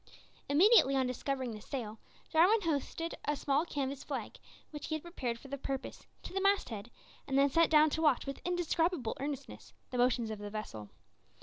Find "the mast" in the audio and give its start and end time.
6.33-6.69